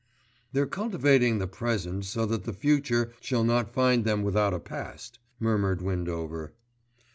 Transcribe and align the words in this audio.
"They're 0.51 0.65
cultivating 0.65 1.37
the 1.37 1.45
present 1.45 2.05
so 2.05 2.25
that 2.25 2.45
the 2.45 2.53
future 2.53 3.13
shall 3.21 3.43
not 3.43 3.71
find 3.71 4.03
them 4.03 4.23
without 4.23 4.51
a 4.51 4.59
past," 4.59 5.19
murmured 5.39 5.79
Windover. 5.83 6.53